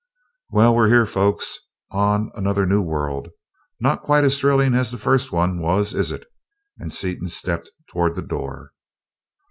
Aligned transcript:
"Well, 0.49 0.73
we're 0.75 0.87
here, 0.89 1.05
folks, 1.05 1.59
on 1.91 2.31
another 2.33 2.65
new 2.65 2.81
world. 2.81 3.29
Not 3.79 4.01
quite 4.01 4.23
as 4.23 4.39
thrilling 4.39 4.73
as 4.73 4.89
the 4.89 4.97
first 4.97 5.31
one 5.31 5.61
was, 5.61 5.93
is 5.93 6.11
it?" 6.11 6.25
and 6.79 6.91
Seaton 6.91 7.27
stepped 7.27 7.69
toward 7.87 8.15
the 8.15 8.23
door. 8.23 8.71